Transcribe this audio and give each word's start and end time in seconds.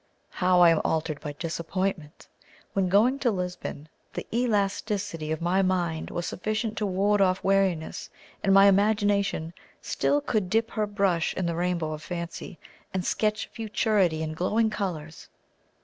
How 0.31 0.61
I 0.61 0.71
am 0.71 0.81
altered 0.83 1.19
by 1.21 1.33
disappointment! 1.33 2.27
When 2.73 2.89
going 2.89 3.19
to 3.19 3.29
Lisbon, 3.29 3.87
the 4.15 4.25
elasticity 4.33 5.31
of 5.31 5.43
my 5.43 5.61
mind 5.61 6.09
was 6.09 6.25
sufficient 6.25 6.75
to 6.79 6.87
ward 6.87 7.21
off 7.21 7.43
weariness, 7.43 8.09
and 8.43 8.51
my 8.51 8.65
imagination 8.65 9.53
still 9.79 10.19
could 10.19 10.49
dip 10.49 10.71
her 10.71 10.87
brush 10.87 11.35
in 11.35 11.45
the 11.45 11.53
rainbow 11.55 11.91
of 11.91 12.01
fancy, 12.01 12.57
and 12.91 13.05
sketch 13.05 13.45
futurity 13.53 14.23
in 14.23 14.33
glowing 14.33 14.71
colours. 14.71 15.29